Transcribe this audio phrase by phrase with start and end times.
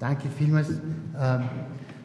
[0.00, 0.70] Danke vielmals.
[0.70, 1.42] Ähm,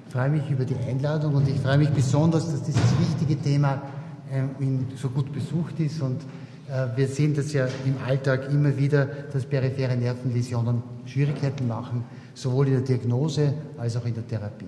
[0.06, 3.82] ich freue mich über die Einladung und ich freue mich besonders, dass dieses wichtige Thema
[4.30, 6.02] ähm, so gut besucht ist.
[6.02, 6.22] Und
[6.70, 12.04] äh, wir sehen das ja im Alltag immer wieder, dass periphere Nervenläsionen Schwierigkeiten machen,
[12.34, 14.68] sowohl in der Diagnose als auch in der Therapie.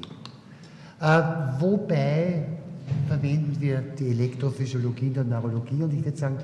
[1.02, 1.22] Äh,
[1.60, 2.46] wobei
[3.10, 6.38] verwenden wir die Elektrophysiologie in der Neurologie und ich würde sagen,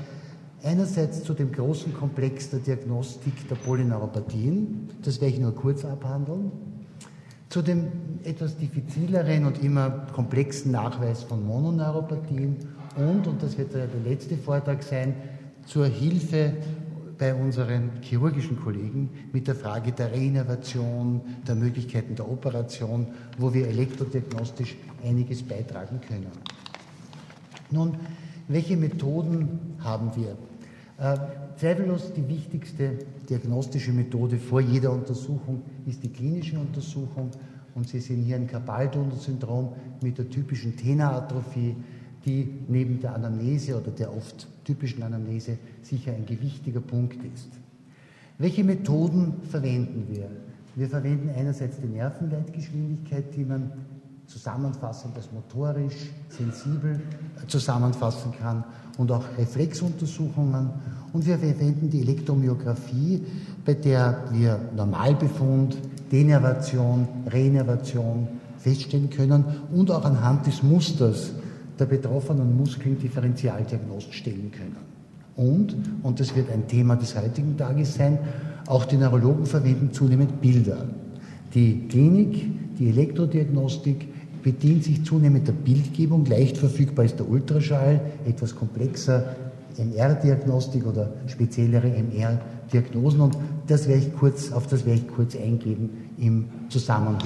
[0.61, 6.51] einerseits zu dem großen Komplex der Diagnostik der Polyneuropathien, das werde ich nur kurz abhandeln,
[7.53, 7.91] zu dem
[8.23, 12.57] etwas diffizileren und immer komplexen Nachweis von Mononeuropathien
[12.95, 15.13] und, und das wird der letzte Vortrag sein,
[15.67, 16.53] zur Hilfe
[17.19, 23.67] bei unseren chirurgischen Kollegen mit der Frage der Reinnovation, der Möglichkeiten der Operation, wo wir
[23.67, 26.31] elektrodiagnostisch einiges beitragen können.
[27.69, 27.97] Nun,
[28.47, 30.35] welche Methoden haben wir?
[30.97, 31.17] Äh,
[31.57, 37.31] zweifellos die wichtigste diagnostische Methode vor jeder Untersuchung ist die klinische Untersuchung.
[37.75, 41.75] Und Sie sehen hier ein Kabaldunner-Syndrom mit der typischen Teneratrophie,
[42.25, 47.49] die neben der Anamnese oder der oft typischen Anamnese sicher ein gewichtiger Punkt ist.
[48.37, 50.29] Welche Methoden verwenden wir?
[50.75, 53.71] Wir verwenden einerseits die Nervenleitgeschwindigkeit, die man
[54.27, 57.01] zusammenfassend als motorisch, sensibel
[57.47, 58.63] zusammenfassen kann
[58.97, 60.69] und auch Reflexuntersuchungen.
[61.11, 63.23] Und wir verwenden die Elektromyographie,
[63.65, 65.77] bei der wir Normalbefund,
[66.11, 71.31] Denervation, Renervation feststellen können und auch anhand des Musters
[71.77, 74.77] der betroffenen Muskeln Differentialdiagnosen stellen können.
[75.35, 78.19] Und, und das wird ein Thema des heutigen Tages sein,
[78.67, 80.85] auch die Neurologen verwenden zunehmend Bilder.
[81.53, 84.12] Die Klinik, die Elektrodiagnostik
[84.43, 89.35] bedient sich zunehmend der Bildgebung, leicht verfügbar ist der Ultraschall, etwas komplexer
[89.77, 95.89] MR-Diagnostik oder speziellere MR-Diagnosen und das werde ich kurz, auf das werde ich kurz eingehen
[96.19, 97.23] im Zusammenhang.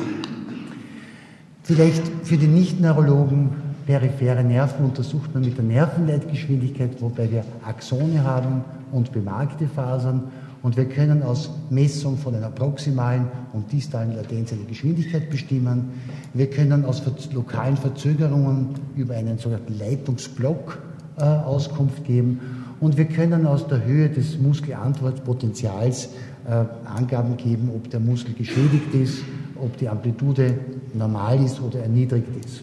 [1.63, 3.49] Vielleicht für die Nicht-Neurologen
[3.85, 10.23] periphere Nerven untersucht man mit der Nervenleitgeschwindigkeit, wobei wir Axone haben und bemarkte Fasern.
[10.67, 15.91] Und wir können aus Messung von einer proximalen und distalen Latenz eine Geschwindigkeit bestimmen.
[16.33, 17.01] Wir können aus
[17.31, 20.77] lokalen Verzögerungen über einen sogenannten Leitungsblock
[21.19, 22.41] äh, Auskunft geben.
[22.81, 26.09] Und wir können aus der Höhe des Muskelantwortpotentials
[26.45, 29.19] äh, Angaben geben, ob der Muskel geschädigt ist,
[29.55, 30.53] ob die Amplitude
[30.93, 32.61] normal ist oder erniedrigt ist.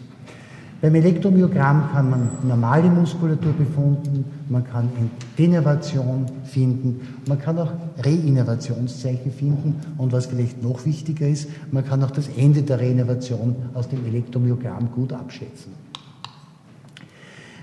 [0.85, 4.91] Beim Elektromyogramm kann man normale Muskulatur befunden, man kann
[5.39, 7.73] Denervation finden, man kann auch
[8.05, 13.57] Reinnervationszeichen finden und was vielleicht noch wichtiger ist, man kann auch das Ende der Reinnervation
[13.73, 15.73] aus dem Elektromyogramm gut abschätzen.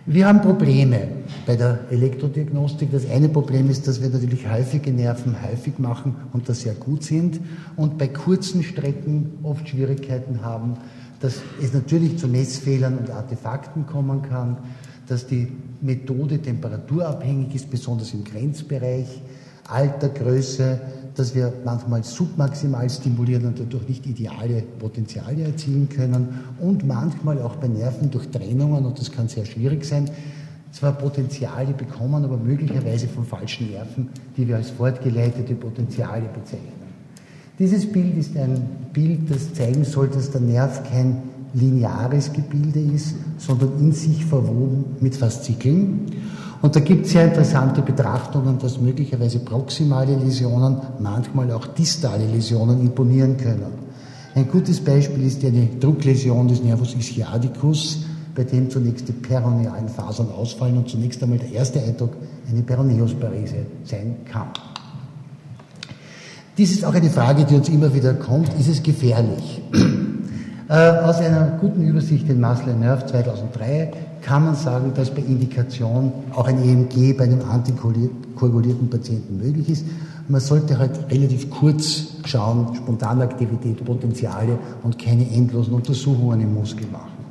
[0.08, 1.10] Wir haben Probleme
[1.46, 2.92] bei der Elektrodiagnostik.
[2.92, 7.04] Das eine Problem ist, dass wir natürlich häufige Nerven häufig machen und das sehr gut
[7.04, 7.40] sind
[7.76, 10.78] und bei kurzen Strecken oft Schwierigkeiten haben,
[11.22, 14.58] dass es natürlich zu Messfehlern und Artefakten kommen kann,
[15.08, 15.48] dass die
[15.82, 19.22] Methode temperaturabhängig ist, besonders im Grenzbereich,
[19.68, 20.80] Alter, Größe,
[21.16, 27.56] dass wir manchmal submaximal stimulieren und dadurch nicht ideale Potenziale erzielen können und manchmal auch
[27.58, 30.10] bei Nerven durch Trennungen, und das kann sehr schwierig sein,
[30.72, 36.81] zwar Potenziale bekommen, aber möglicherweise von falschen Nerven, die wir als fortgeleitete Potenziale bezeichnen.
[37.60, 38.62] Dieses Bild ist ein
[38.94, 41.22] Bild, das zeigen soll, dass der Nerv kein
[41.54, 46.06] lineares Gebilde ist, sondern in sich verwoben mit Faszikeln.
[46.62, 52.82] Und da gibt es sehr interessante Betrachtungen, dass möglicherweise proximale Läsionen, manchmal auch distale Läsionen
[52.82, 53.82] imponieren können.
[54.36, 60.30] Ein gutes Beispiel ist eine Druckläsion des Nervus ischiadicus, bei dem zunächst die peronealen Fasern
[60.30, 62.16] ausfallen und zunächst einmal der erste Eindruck
[62.50, 64.48] eine Peroneusparese sein kann.
[66.58, 68.50] Dies ist auch eine Frage, die uns immer wieder kommt.
[68.60, 69.62] Ist es gefährlich?
[70.70, 73.92] Äh, aus einer guten Übersicht in Muscle Nerve 2003
[74.22, 79.86] kann man sagen, dass bei Indikation auch ein EMG bei einem antikoagulierten Patienten möglich ist.
[80.30, 87.22] Man sollte halt relativ kurz schauen, Spontanaktivität, Potenziale und keine endlosen Untersuchungen im Muskel machen.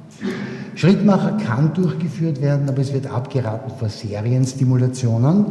[0.74, 5.46] Schrittmacher kann durchgeführt werden, aber es wird abgeraten vor Serienstimulationen.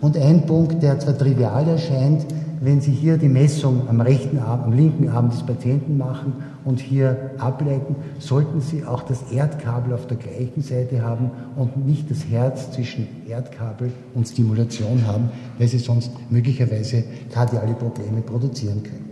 [0.00, 2.26] Und ein Punkt, der zwar trivial erscheint,
[2.60, 6.32] wenn Sie hier die Messung am rechten Arm, am linken Arm des Patienten machen
[6.64, 12.10] und hier ableiten, sollten Sie auch das Erdkabel auf der gleichen Seite haben und nicht
[12.10, 19.10] das Herz zwischen Erdkabel und Stimulation haben, weil Sie sonst möglicherweise kardiale Probleme produzieren können.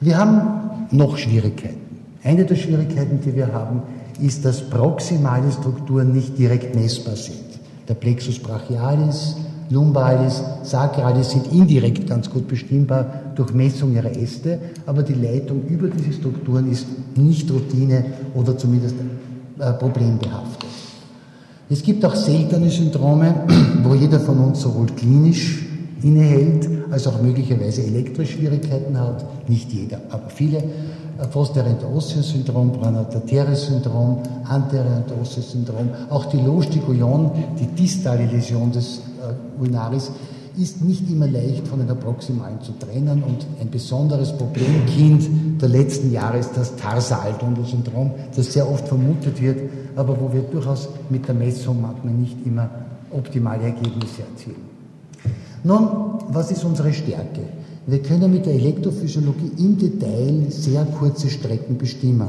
[0.00, 1.78] Wir haben noch Schwierigkeiten.
[2.24, 3.82] Eine der Schwierigkeiten, die wir haben,
[4.20, 7.38] ist, dass proximale Strukturen nicht direkt messbar sind.
[7.88, 9.36] Der Plexus brachialis,
[9.70, 15.88] Lumbalis, Sacralis sind indirekt ganz gut bestimmbar durch Messung ihrer Äste, aber die Leitung über
[15.88, 16.86] diese Strukturen ist
[17.16, 18.04] nicht Routine
[18.34, 18.96] oder zumindest
[19.58, 20.68] äh, problembehaftet.
[21.70, 23.34] Es gibt auch seltene Syndrome,
[23.82, 25.64] wo jeder von uns sowohl klinisch
[26.02, 29.24] innehält, als auch möglicherweise Elektroschwierigkeiten hat.
[29.48, 30.62] Nicht jeder, aber viele.
[31.30, 37.30] Fosterent-Osseous-Syndrom, Branatateres-Syndrom, Anterent-Osseous-Syndrom, auch die Loge-Digoyon,
[37.60, 39.11] die distale Läsion des äh,
[39.60, 40.10] Ulnaris,
[40.56, 46.12] ist nicht immer leicht von den Proximalen zu trennen und ein besonderes Problemkind der letzten
[46.12, 49.60] Jahre ist das Tarsal-Tunnel-Syndrom, das sehr oft vermutet wird,
[49.96, 52.68] aber wo wir durchaus mit der Messung manchmal nicht immer
[53.10, 54.72] optimale Ergebnisse erzielen.
[55.64, 55.88] Nun,
[56.28, 57.42] was ist unsere Stärke?
[57.86, 62.28] Wir können mit der Elektrophysiologie im Detail sehr kurze Strecken bestimmen,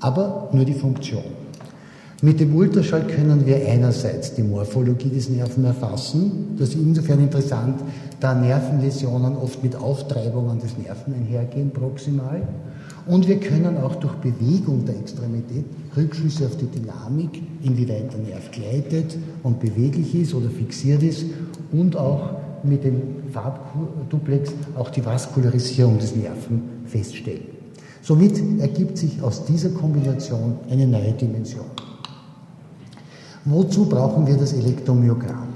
[0.00, 1.43] aber nur die Funktion.
[2.24, 6.56] Mit dem Ultraschall können wir einerseits die Morphologie des Nerven erfassen.
[6.58, 7.82] Das ist insofern interessant,
[8.18, 12.40] da Nervenläsionen oft mit Auftreibungen des Nerven einhergehen, proximal.
[13.06, 18.50] Und wir können auch durch Bewegung der Extremität Rückschlüsse auf die Dynamik, inwieweit der Nerv
[18.52, 21.26] gleitet und beweglich ist oder fixiert ist
[21.72, 22.30] und auch
[22.62, 23.02] mit dem
[23.34, 27.48] Farbduplex auch die Vaskularisierung des Nerven feststellen.
[28.00, 31.66] Somit ergibt sich aus dieser Kombination eine neue Dimension.
[33.46, 35.48] Wozu brauchen wir das Elektromyogramm?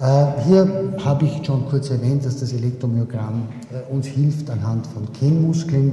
[0.00, 5.12] Äh, hier habe ich schon kurz erwähnt, dass das Elektromyogramm äh, uns hilft, anhand von
[5.12, 5.92] Kennmuskeln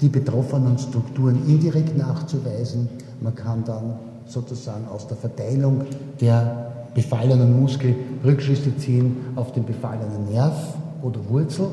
[0.00, 2.88] die betroffenen Strukturen indirekt nachzuweisen.
[3.20, 3.94] Man kann dann
[4.26, 5.82] sozusagen aus der Verteilung
[6.20, 7.94] der befallenen Muskel
[8.24, 11.66] Rückschlüsse ziehen auf den befallenen Nerv oder Wurzel.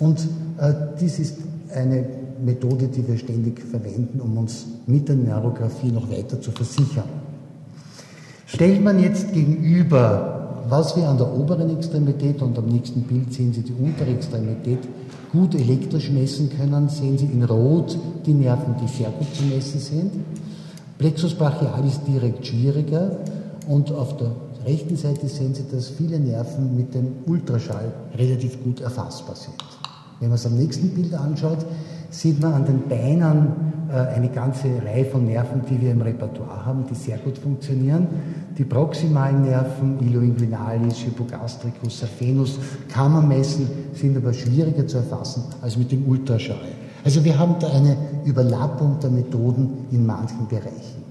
[0.00, 0.20] Und
[0.58, 1.36] äh, dies ist
[1.74, 2.06] eine
[2.42, 7.21] Methode, die wir ständig verwenden, um uns mit der Neurographie noch weiter zu versichern.
[8.54, 13.50] Stellt man jetzt gegenüber, was wir an der oberen Extremität und am nächsten Bild sehen
[13.54, 14.80] Sie die untere Extremität
[15.32, 19.80] gut elektrisch messen können, sehen Sie in Rot die Nerven, die sehr gut zu messen
[19.80, 20.12] sind.
[20.98, 23.20] Plexus brachialis direkt schwieriger
[23.68, 24.32] und auf der
[24.66, 29.56] rechten Seite sehen Sie, dass viele Nerven mit dem Ultraschall relativ gut erfassbar sind.
[30.20, 31.64] Wenn man es am nächsten Bild anschaut,
[32.10, 36.84] sieht man an den Beinen eine ganze Reihe von Nerven, die wir im Repertoire haben,
[36.88, 38.06] die sehr gut funktionieren.
[38.56, 42.58] Die proximalen Nerven, Iloinguinalis, Hypogastricus, Saphenus,
[42.88, 46.56] kann man messen, sind aber schwieriger zu erfassen als mit dem Ultraschall.
[47.04, 51.02] Also wir haben da eine Überlappung der Methoden in manchen Bereichen.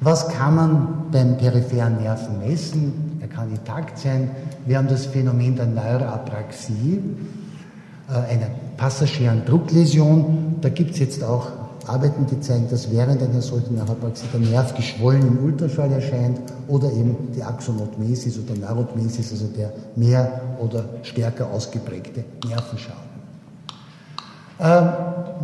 [0.00, 3.18] Was kann man beim peripheren Nerven messen?
[3.20, 4.30] Er kann intakt sein.
[4.66, 7.43] Wir haben das Phänomen der Neuroapraxie, äh,
[8.08, 10.56] einer passagieren Druckläsion.
[10.60, 11.48] Da gibt es jetzt auch
[11.86, 16.90] Arbeiten, die zeigen, dass während einer solchen Neuropraxie der Nerv geschwollen im Ultraschall erscheint oder
[16.90, 23.14] eben die Axonotmesis oder Neurotmesis, also der mehr oder stärker ausgeprägte Nervenschaden.
[24.60, 24.88] Ähm,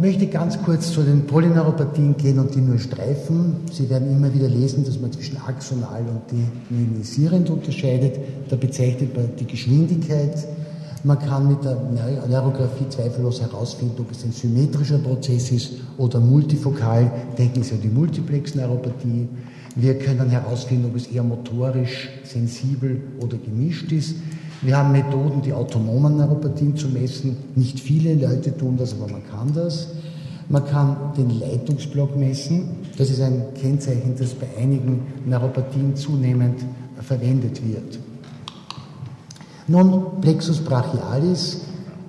[0.00, 3.56] möchte ganz kurz zu den Polyneuropathien gehen und die nur streifen.
[3.72, 6.22] Sie werden immer wieder lesen, dass man zwischen axonal und
[6.70, 8.18] demyelisierend unterscheidet.
[8.48, 10.46] Da bezeichnet man die Geschwindigkeit.
[11.02, 11.78] Man kann mit der
[12.28, 17.10] Neurographie zweifellos herausfinden, ob es ein symmetrischer Prozess ist oder multifokal.
[17.38, 19.26] Denken Sie an die Multiplex-Neuropathie.
[19.76, 24.16] Wir können herausfinden, ob es eher motorisch, sensibel oder gemischt ist.
[24.60, 27.34] Wir haben Methoden, die autonomen Neuropathien zu messen.
[27.54, 29.88] Nicht viele Leute tun das, aber man kann das.
[30.50, 32.68] Man kann den Leitungsblock messen.
[32.98, 36.60] Das ist ein Kennzeichen, das bei einigen Neuropathien zunehmend
[37.00, 37.98] verwendet wird.
[39.70, 41.60] Nun, Plexus brachialis.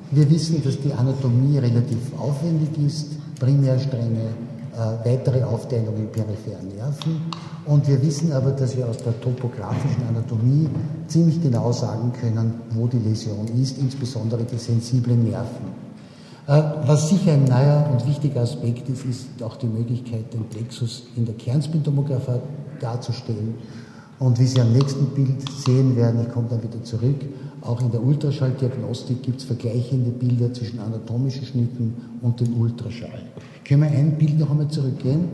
[0.10, 3.12] Wir wissen, dass die Anatomie relativ aufwendig ist.
[3.40, 4.30] Primärstränge,
[4.74, 7.22] äh, weitere Aufteilung in peripheren Nerven.
[7.68, 10.70] Und wir wissen aber, dass wir aus der topografischen Anatomie
[11.08, 15.68] ziemlich genau sagen können, wo die Läsion ist, insbesondere die sensiblen Nerven.
[16.48, 21.04] Äh, was sicher ein neuer und wichtiger Aspekt ist, ist auch die Möglichkeit, den Plexus
[21.16, 22.40] in der Kernspintomographie
[22.80, 23.54] darzustellen.
[24.22, 27.22] Und wie Sie am nächsten Bild sehen werden, ich komme dann wieder zurück,
[27.62, 33.22] auch in der Ultraschalldiagnostik gibt es vergleichende Bilder zwischen anatomischen Schnitten und dem Ultraschall.
[33.64, 35.26] Können wir ein Bild noch einmal zurückgehen?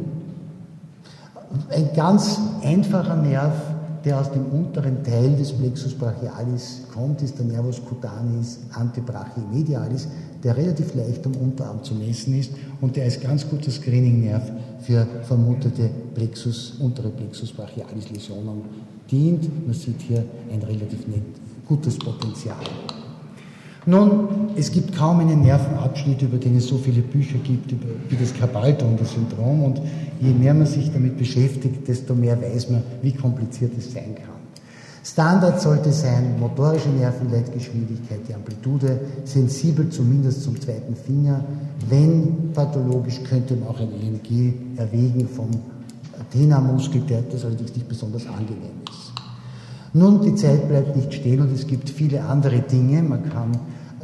[1.69, 3.53] Ein ganz einfacher Nerv,
[4.03, 10.10] der aus dem unteren Teil des Plexus brachialis kommt, ist der Nervus cutaneus antebrachiomedialis,
[10.43, 15.07] der relativ leicht am Unterarm zu messen ist und der als ganz guter Screening-Nerv für
[15.24, 18.62] vermutete Plexus, untere Plexus brachialis Läsionen
[19.10, 19.65] dient.
[19.65, 21.24] Man sieht hier ein relativ nett,
[21.67, 22.57] gutes Potenzial.
[23.86, 28.17] Nun, es gibt kaum einen Nervenabschnitt, über den es so viele Bücher gibt, über, wie
[28.17, 29.63] das Carpal-Tunnel-Syndrom.
[29.63, 29.81] Und
[30.19, 34.36] je mehr man sich damit beschäftigt, desto mehr weiß man, wie kompliziert es sein kann.
[35.05, 41.45] Standard sollte sein, motorische Nervenleitgeschwindigkeit, die Amplitude, sensibel zumindest zum zweiten Finger.
[41.88, 45.47] Wenn pathologisch, könnte man auch ein EMG erwägen vom
[46.19, 49.06] Athena-Muskel, der das allerdings nicht besonders angenehm ist.
[49.94, 53.01] Nun, die Zeit bleibt nicht stehen und es gibt viele andere Dinge.
[53.03, 53.51] Man kann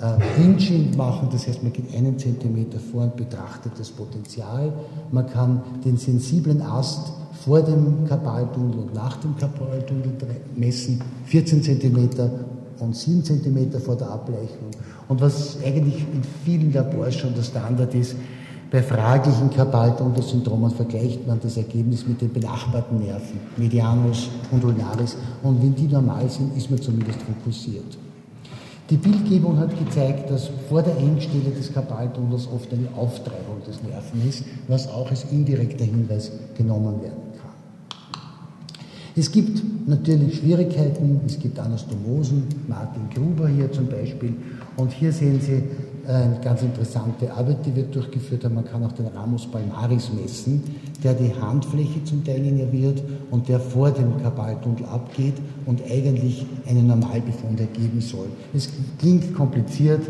[0.02, 4.74] äh, Hinging machen, das heißt, man geht einen Zentimeter vor und betrachtet das Potenzial.
[5.12, 7.12] Man kann den sensiblen Ast
[7.44, 10.14] vor dem Karpaltunnel und nach dem Karpaltunnel
[10.56, 12.10] messen, 14 cm
[12.80, 14.72] und 7 cm vor der Ableichung.
[15.08, 18.16] Und was eigentlich in vielen Labors schon der Standard ist,
[18.74, 25.16] bei fraglichen Karpaltunnelsyndromen vergleicht man das Ergebnis mit den benachbarten Nerven, Medianus und Ulnaris.
[25.44, 28.00] Und wenn die normal sind, ist man zumindest fokussiert.
[28.90, 34.28] Die Bildgebung hat gezeigt, dass vor der Endstelle des Karpaltunnels oft eine Auftreibung des Nerven
[34.28, 37.34] ist, was auch als indirekter Hinweis genommen werden
[39.16, 44.34] es gibt natürlich Schwierigkeiten, es gibt Anastomosen, Martin Gruber hier zum Beispiel.
[44.76, 45.64] Und hier sehen Sie
[46.08, 48.56] eine ganz interessante Arbeit, die wir durchgeführt haben.
[48.56, 50.64] Man kann auch den Ramus palmaris messen,
[51.04, 56.88] der die Handfläche zum Teil innerviert und der vor dem Karpaltunnel abgeht und eigentlich einen
[56.88, 58.28] Normalbefund ergeben soll.
[58.54, 58.70] Es
[59.00, 60.02] klingt kompliziert,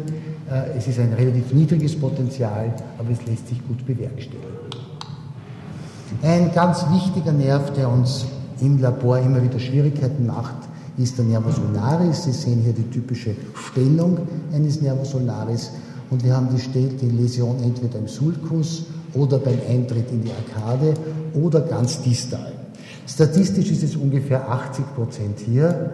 [0.49, 4.49] äh, es ist ein relativ niedriges Potenzial, aber es lässt sich gut bewerkstelligen.
[6.21, 8.25] Ein ganz wichtiger Nerv, der uns
[8.61, 10.55] im Labor immer wieder Schwierigkeiten macht,
[10.97, 12.23] ist der Nervus ulnaris.
[12.23, 14.19] Sie sehen hier die typische Stellung
[14.53, 15.71] eines Nervus ulnaris
[16.09, 18.83] und wir haben die, Läsion entweder im Sulcus
[19.13, 20.93] oder beim Eintritt in die Arkade
[21.33, 22.51] oder ganz distal.
[23.07, 25.91] Statistisch ist es ungefähr 80 Prozent hier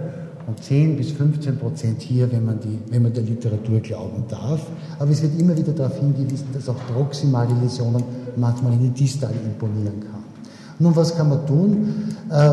[0.48, 4.62] und 10 bis 15 Prozent hier, wenn man, die, wenn man der Literatur glauben darf.
[4.98, 8.04] Aber es wird immer wieder darauf hingewiesen, dass auch proximale Läsionen
[8.36, 10.24] manchmal in die Distale imponieren kann.
[10.80, 11.94] Nun, was kann man tun?
[12.30, 12.52] Äh,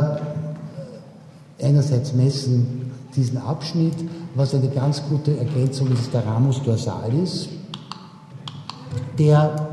[1.60, 3.94] einerseits messen diesen Abschnitt,
[4.34, 7.48] was eine ganz gute Ergänzung ist, ist der Ramus dorsalis,
[9.18, 9.68] der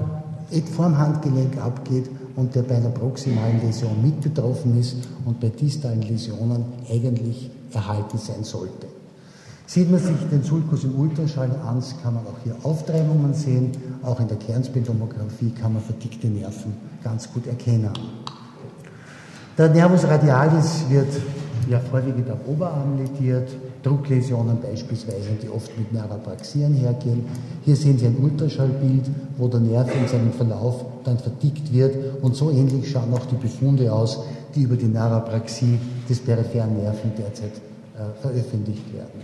[0.76, 6.02] vorm Handgelenk abgeht und der bei einer proximalen Läsion mit betroffen ist und bei distalen
[6.02, 8.88] Läsionen eigentlich erhalten sein sollte.
[9.66, 13.72] Sieht man sich den Sulcus im Ultraschall an, kann man auch hier Auftreibungen sehen.
[14.04, 16.74] Auch in der Kernspintomographie kann man verdickte Nerven
[17.04, 17.92] ganz gut erkennen.
[19.58, 21.08] Der Nervus radialis wird
[21.70, 23.50] ja vorwiegend am Oberarm lediert,
[23.84, 27.26] Druckläsionen beispielsweise, die oft mit Neuropraxien hergehen.
[27.64, 29.06] Hier sehen Sie ein Ultraschallbild,
[29.38, 33.36] wo der Nerv in seinem Verlauf dann verdickt wird und so ähnlich schauen auch die
[33.36, 34.20] Befunde aus,
[34.56, 35.80] die über die Neuropraxie
[36.10, 39.22] des peripheren Nerven derzeit äh, veröffentlicht werden.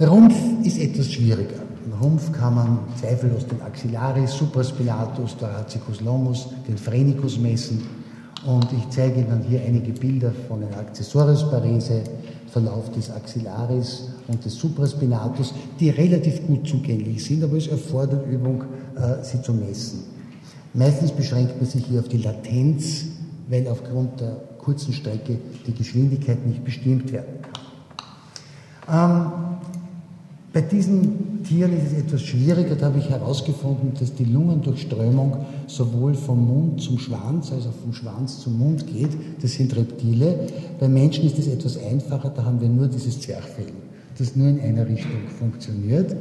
[0.00, 1.60] Rumpf ist etwas schwieriger.
[2.00, 7.82] Rumpf kann man zweifellos den Axillaris, Supraspinatus, Thoracicus longus, den Phrenicus messen
[8.46, 12.02] und ich zeige Ihnen hier einige Bilder von einer Accessoriusparese,
[12.50, 18.64] Verlauf des Axillaris und des Supraspinatus, die relativ gut zugänglich sind, aber es erfordert Übung,
[18.96, 20.04] äh, sie zu messen.
[20.74, 23.04] Meistens beschränkt man sich hier auf die Latenz,
[23.48, 27.58] weil aufgrund der kurzen Strecke die Geschwindigkeit nicht bestimmt werden kann.
[28.90, 29.32] Ähm,
[30.52, 36.12] bei diesen Tieren ist es etwas schwieriger, da habe ich herausgefunden, dass die Lungendurchströmung sowohl
[36.12, 39.08] vom Mund zum Schwanz als auch vom Schwanz zum Mund geht.
[39.40, 40.40] Das sind Reptile.
[40.78, 43.72] Bei Menschen ist es etwas einfacher, da haben wir nur dieses Zwerchfell,
[44.18, 46.14] das nur in einer Richtung funktioniert.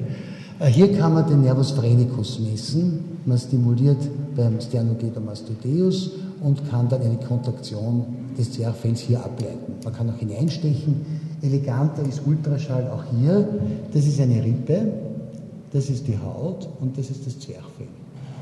[0.60, 3.00] Äh, hier kann man den Nervus phrenicus messen.
[3.26, 4.00] Man stimuliert
[4.34, 8.06] beim Sternogetomastoideus und kann dann eine Kontraktion
[8.38, 9.74] des Zwerchfells hier ableiten.
[9.84, 11.02] Man kann auch hineinstechen.
[11.42, 13.46] Eleganter ist Ultraschall auch hier.
[13.94, 15.07] Das ist eine Rippe,
[15.78, 17.88] das ist die Haut und das ist das Zwerchfell.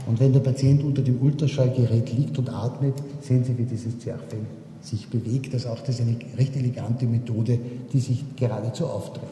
[0.08, 4.40] Und wenn der Patient unter dem Ultraschallgerät liegt und atmet, sehen Sie, wie dieses Zwerchfell
[4.80, 5.54] sich bewegt.
[5.54, 7.60] Das, auch, ist eine recht elegante Methode,
[7.92, 9.28] die sich geradezu aufträgt.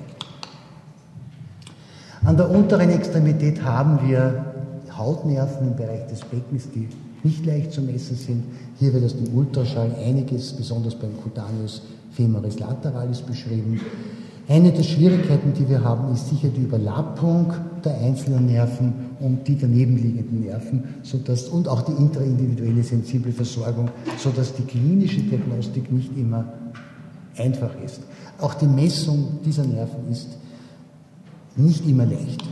[2.25, 4.53] An der unteren Extremität haben wir
[4.97, 6.89] Hautnerven im Bereich des Beckens, die
[7.23, 8.43] nicht leicht zu messen sind.
[8.79, 13.79] Hier wird aus dem Ultraschall einiges, besonders beim Cutaneus femoris lateralis beschrieben.
[14.47, 17.53] Eine der Schwierigkeiten, die wir haben, ist sicher die Überlappung
[17.85, 24.53] der einzelnen Nerven und die danebenliegenden Nerven sodass, und auch die intraindividuelle sensible Versorgung, sodass
[24.53, 26.45] die klinische Diagnostik nicht immer
[27.37, 28.01] einfach ist.
[28.41, 30.37] Auch die Messung dieser Nerven ist
[31.55, 32.43] nicht immer leicht.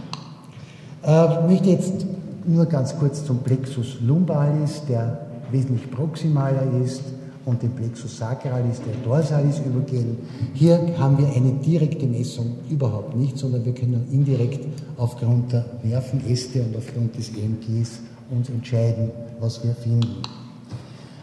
[1.04, 2.06] Äh, ich möchte jetzt
[2.46, 7.04] nur ganz kurz zum Plexus lumbalis, der wesentlich proximaler ist,
[7.46, 10.18] und den Plexus sacralis, der dorsalis übergehen.
[10.54, 14.66] Hier haben wir eine direkte Messung überhaupt nicht, sondern wir können indirekt
[14.98, 20.22] aufgrund der Nervenäste und aufgrund des EMGs uns entscheiden, was wir finden.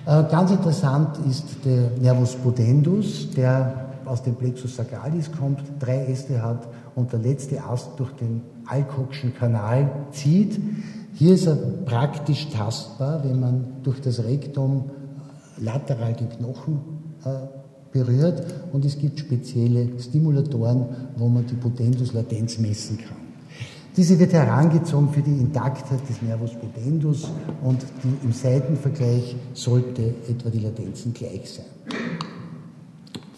[0.06, 6.42] Äh, ganz interessant ist der Nervus pudendus, der aus dem Plexus sacralis kommt, drei Äste
[6.42, 10.58] hat und der letzte Ast durch den Alcockschen Kanal zieht.
[11.14, 14.90] Hier ist er praktisch tastbar, wenn man durch das Rektum
[15.60, 16.80] lateral den Knochen
[17.24, 17.46] äh,
[17.92, 20.86] berührt und es gibt spezielle Stimulatoren,
[21.16, 23.16] wo man die Potendus-Latenz messen kann.
[23.96, 27.28] Diese wird herangezogen für die Intaktheit des Nervus pudendus
[27.64, 31.66] und die, im Seitenvergleich sollte etwa die Latenzen gleich sein.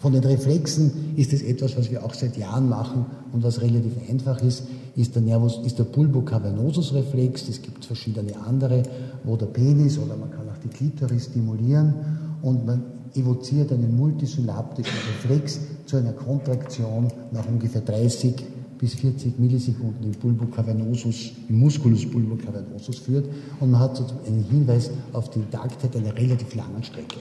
[0.01, 3.93] Von den Reflexen ist es etwas, was wir auch seit Jahren machen und was relativ
[4.09, 4.63] einfach ist,
[4.95, 7.49] ist der, Nervus, ist der Pulbocavernosus-Reflex.
[7.49, 8.83] Es gibt verschiedene andere,
[9.23, 11.93] wo der Penis oder man kann die Klitoris stimulieren
[12.41, 18.35] und man evoziert einen multisynaptischen Reflex zu einer Kontraktion nach ungefähr 30
[18.77, 23.27] bis 40 Millisekunden im Pulbocavernosus, im Musculus pulbocavernosus führt
[23.59, 27.17] und man hat so einen Hinweis auf die Intaktheit einer relativ langen Strecke.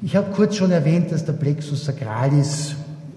[0.00, 2.74] Ich habe kurz schon erwähnt, dass der Plexus sacralis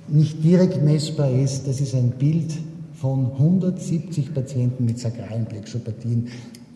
[0.07, 1.67] nicht direkt messbar ist.
[1.67, 2.53] Das ist ein Bild
[2.93, 6.27] von 170 Patienten mit sakralen Plexopathien.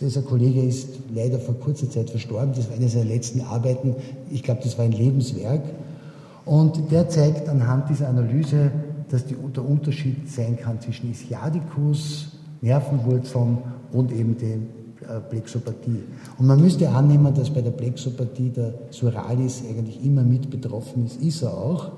[0.02, 2.54] Dieser Kollege ist leider vor kurzer Zeit verstorben.
[2.56, 3.96] Das war eine seiner letzten Arbeiten.
[4.30, 5.64] Ich glaube, das war ein Lebenswerk.
[6.46, 8.72] Und der zeigt anhand dieser Analyse,
[9.10, 12.30] dass die, der Unterschied sein kann zwischen Ischiadicus,
[12.62, 13.58] Nervenwurzeln
[13.92, 14.68] und eben dem
[15.02, 16.04] äh, Plexopathie.
[16.38, 21.22] Und man müsste annehmen, dass bei der Plexopathie der Suralis eigentlich immer mit betroffen ist,
[21.22, 21.92] ist er auch.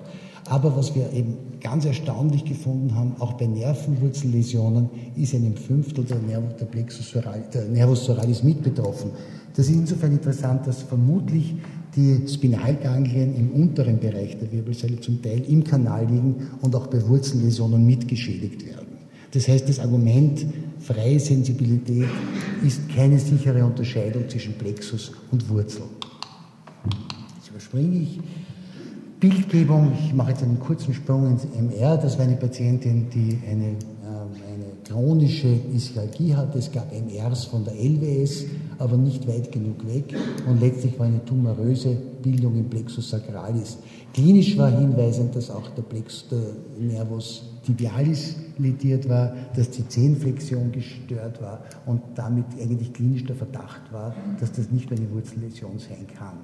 [0.51, 6.19] Aber was wir eben ganz erstaunlich gefunden haben, auch bei Nervenwurzelläsionen ist einem Fünftel der,
[6.19, 9.11] Nerv der, Plexus suralis, der Nervus suralis mit betroffen.
[9.55, 11.55] Das ist insofern interessant, dass vermutlich
[11.95, 17.07] die Spinalganglien im unteren Bereich der Wirbelsäule zum Teil im Kanal liegen und auch bei
[17.07, 18.97] Wurzelläsionen mitgeschädigt werden.
[19.31, 20.45] Das heißt, das Argument
[20.79, 22.09] freie Sensibilität
[22.67, 25.83] ist keine sichere Unterscheidung zwischen Plexus und Wurzel.
[27.37, 28.19] Jetzt überspringe ich.
[29.21, 31.95] Bildgebung, ich mache jetzt einen kurzen Sprung ins MR.
[31.95, 33.77] Das war eine Patientin, die eine, ähm,
[34.51, 36.57] eine chronische Ischialgie hatte.
[36.57, 38.45] Es gab MRs von der LWS,
[38.79, 40.15] aber nicht weit genug weg.
[40.49, 43.77] Und letztlich war eine tumoröse Bildung im Plexus sacralis.
[44.11, 46.41] Klinisch war hinweisend, dass auch der, Plexus, der
[46.79, 53.81] Nervus tibialis lediert war, dass die Zehenflexion gestört war und damit eigentlich klinisch der Verdacht
[53.91, 56.39] war, dass das nicht eine Wurzelläsion sein kann.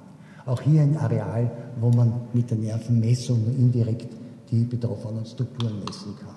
[0.47, 4.07] Auch hier ein Areal, wo man mit der Nervenmessung indirekt
[4.49, 6.35] die betroffenen Strukturen messen kann.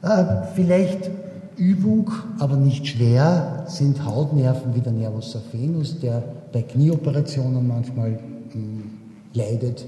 [0.00, 1.10] Äh, vielleicht
[1.56, 8.18] Übung, aber nicht schwer, sind Hautnerven wie der Nervus saphenus, der bei Knieoperationen manchmal mh,
[8.52, 8.90] hm,
[9.34, 9.84] leidet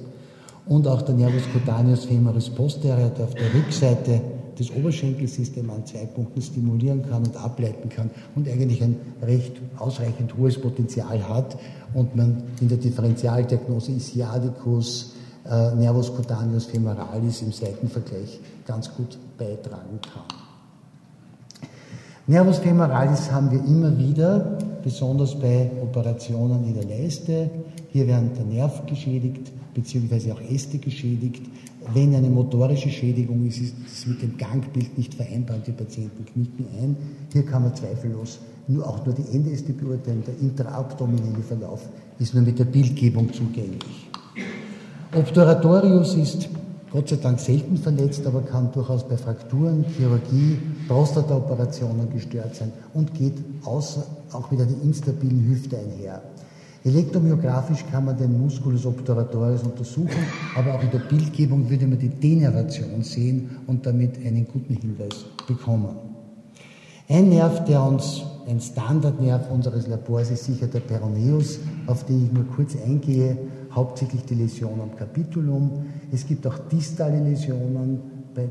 [0.66, 4.20] und auch der Nervus cutaneus femoris posterior, der auf der Rückseite
[4.60, 10.36] des Oberschenkelsystem an zwei Punkten stimulieren kann und ableiten kann und eigentlich ein recht ausreichend
[10.36, 11.58] hohes Potenzial hat
[11.94, 15.14] und man in der Differentialdiagnose Isiadicus,
[15.50, 20.24] äh, Nervus cutaneus femoralis im Seitenvergleich ganz gut beitragen kann.
[22.26, 27.50] Nervus femoralis haben wir immer wieder, besonders bei Operationen in der Leiste.
[27.88, 31.42] Hier wird der Nerv geschädigt, beziehungsweise auch Äste geschädigt.
[31.92, 36.24] Wenn eine motorische Schädigung ist, ist es mit dem Gangbild nicht vereinbar und die Patienten
[36.24, 36.96] knicken ein.
[37.32, 40.22] Hier kann man zweifellos nur auch nur die Endäste beurteilen.
[40.26, 44.08] Der intraabdominelle Verlauf ist nur mit der Bildgebung zugänglich.
[45.12, 46.48] Obturatorius ist
[46.92, 53.14] Gott sei Dank selten verletzt, aber kann durchaus bei Frakturen, Chirurgie, Prostataoperationen gestört sein und
[53.14, 56.22] geht außer, auch mit einer instabilen Hüfte einher.
[56.82, 60.24] Elektromyografisch kann man den Musculus obturatorius untersuchen,
[60.56, 65.26] aber auch in der Bildgebung würde man die Denervation sehen und damit einen guten Hinweis
[65.46, 65.94] bekommen.
[67.06, 72.32] Ein Nerv, der uns, ein Standardnerv unseres Labors ist sicher der Peroneus, auf den ich
[72.32, 73.36] nur kurz eingehe,
[73.72, 75.84] hauptsächlich die Läsion am Capitulum.
[76.10, 77.98] Es gibt auch distale Läsionen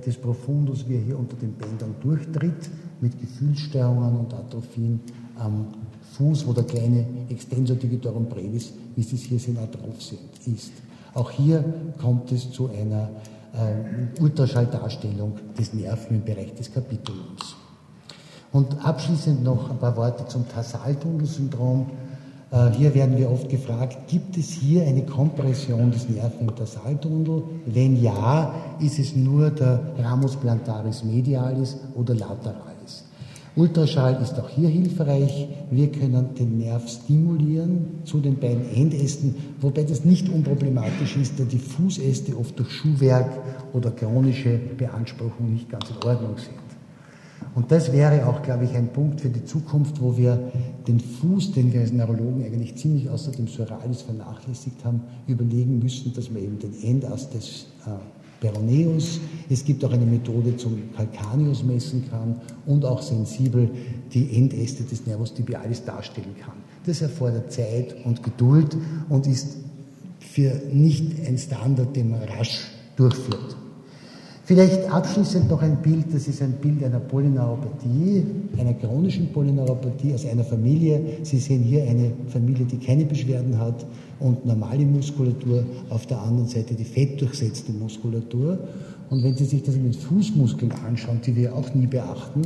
[0.05, 2.69] des Profundus, wie er hier unter den Bändern durchtritt,
[3.01, 4.99] mit Gefühlsstörungen und Atrophien
[5.37, 5.67] am
[6.19, 10.19] Fuß, wo der kleine Extensor digitorum brevis, wie Sie es hier sehen, auch drauf sind,
[10.53, 10.73] ist.
[11.13, 11.63] Auch hier
[11.97, 13.09] kommt es zu einer
[13.53, 17.55] äh, Ultraschalldarstellung des Nerven im Bereich des Kapitulums.
[18.51, 21.85] Und abschließend noch ein paar Worte zum Tarsaltunnelsyndrom.
[22.51, 27.43] Äh, hier werden wir oft gefragt, gibt es hier eine Kompression des Nerven im Tarsaltunnel?
[27.65, 32.68] Wenn ja, ist es nur der Ramus plantaris medialis oder lateral?
[33.59, 35.49] Ultraschall ist auch hier hilfreich.
[35.69, 41.43] Wir können den Nerv stimulieren zu den beiden Endästen, wobei das nicht unproblematisch ist, da
[41.43, 43.29] die Fußäste oft durch Schuhwerk
[43.73, 46.55] oder chronische Beanspruchung nicht ganz in Ordnung sind.
[47.53, 50.51] Und das wäre auch, glaube ich, ein Punkt für die Zukunft, wo wir
[50.87, 56.13] den Fuß, den wir als Neurologen eigentlich ziemlich außer dem Psoralis vernachlässigt haben, überlegen müssen,
[56.13, 57.89] dass wir eben den Endast des äh,
[58.39, 63.69] Peroneus, es gibt auch eine Methode zum Calcaneus messen kann und auch sensibel
[64.13, 66.55] die Endäste des Nervus tibialis darstellen kann.
[66.85, 68.75] Das erfordert Zeit und Geduld
[69.09, 69.57] und ist
[70.19, 73.58] für nicht ein Standard, den man rasch durchführt.
[74.49, 78.25] Vielleicht abschließend noch ein Bild, das ist ein Bild einer Polyneuropathie,
[78.57, 81.19] einer chronischen Polyneuropathie aus einer Familie.
[81.21, 83.85] Sie sehen hier eine Familie, die keine Beschwerden hat
[84.19, 88.57] und normale Muskulatur, auf der anderen Seite die fettdurchsetzte Muskulatur.
[89.11, 92.41] Und wenn Sie sich das in den Fußmuskeln anschauen, die wir auch nie beachten,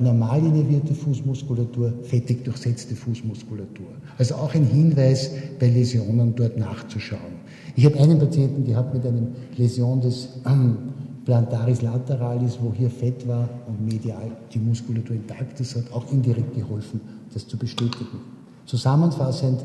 [0.00, 3.86] normal innervierte Fußmuskulatur, fettig durchsetzte Fußmuskulatur.
[4.18, 5.30] Also auch ein Hinweis
[5.60, 7.44] bei Läsionen dort nachzuschauen.
[7.76, 10.28] Ich habe einen Patienten gehabt mit einer Läsion des
[11.24, 16.54] Plantaris lateralis, wo hier Fett war und medial die Muskulatur intakt ist, hat auch indirekt
[16.54, 17.00] geholfen,
[17.32, 18.18] das zu bestätigen.
[18.66, 19.64] Zusammenfassend,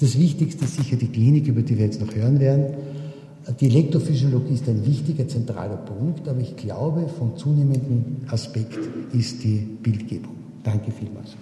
[0.00, 2.74] das Wichtigste ist sicher die Klinik, über die wir jetzt noch hören werden.
[3.48, 8.78] Die Elektrophysiologie ist ein wichtiger, zentraler Punkt, aber ich glaube, vom zunehmenden Aspekt
[9.12, 10.34] ist die Bildgebung.
[10.64, 11.36] Danke vielmals.